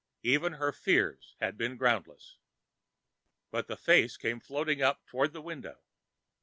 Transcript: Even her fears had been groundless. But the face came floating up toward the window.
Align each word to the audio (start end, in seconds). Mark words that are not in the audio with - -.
Even 0.23 0.53
her 0.53 0.71
fears 0.71 1.35
had 1.41 1.59
been 1.59 1.77
groundless. 1.77 2.39
But 3.51 3.67
the 3.67 3.77
face 3.77 4.17
came 4.17 4.39
floating 4.39 4.81
up 4.81 5.05
toward 5.05 5.31
the 5.31 5.43
window. 5.43 5.77